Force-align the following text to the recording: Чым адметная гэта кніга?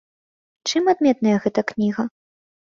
Чым 0.71 0.83
адметная 0.95 1.37
гэта 1.45 1.59
кніга? 1.75 2.03